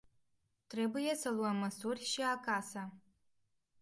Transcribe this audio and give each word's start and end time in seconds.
Trebuie 0.67 1.15
să 1.15 1.29
luăm 1.31 1.55
măsuri 1.55 2.03
și 2.03 2.21
acasă. 2.21 2.91